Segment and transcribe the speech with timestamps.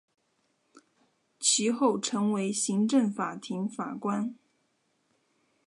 [1.39, 4.33] 其后成为行政法庭法官。